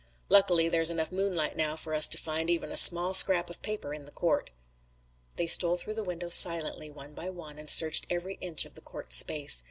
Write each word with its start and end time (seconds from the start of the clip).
Luckily 0.29 0.67
there's 0.67 0.89
enough 0.89 1.11
moonlight 1.11 1.55
now 1.55 1.75
for 1.75 1.93
us 1.93 2.07
to 2.07 2.17
find 2.17 2.49
even 2.49 2.71
a 2.71 2.75
small 2.75 3.13
scrap 3.13 3.51
of 3.51 3.61
paper 3.61 3.93
in 3.93 4.05
the 4.05 4.11
court." 4.11 4.49
They 5.35 5.45
stole 5.45 5.77
through 5.77 5.93
the 5.93 6.03
window 6.03 6.29
silently, 6.29 6.89
one 6.89 7.13
by 7.13 7.29
one, 7.29 7.59
and 7.59 7.69
searched 7.69 8.07
every 8.09 8.39
inch 8.41 8.65
of 8.65 8.73
the 8.73 8.81
court's 8.81 9.15
space. 9.17 9.59